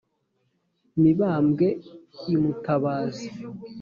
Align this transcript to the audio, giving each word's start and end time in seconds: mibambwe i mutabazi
mibambwe 1.01 1.67
i 2.33 2.35
mutabazi 2.41 3.27